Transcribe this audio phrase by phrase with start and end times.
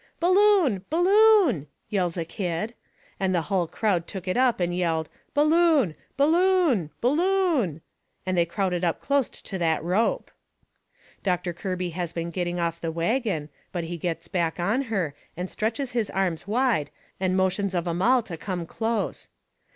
[0.19, 0.83] "Balloon!
[0.89, 2.73] Balloon!" yells a kid.
[3.19, 5.93] And the hull crowd took it up and yelled: "Balloon!
[6.17, 6.89] Balloon!
[7.01, 7.81] Balloon!"
[8.25, 10.31] And they crowded up closte to that rope.
[11.21, 15.51] Doctor Kirby has been getting off the wagon, but he gets back on her, and
[15.51, 16.89] stretches his arms wide,
[17.19, 19.27] and motions of 'em all to come close.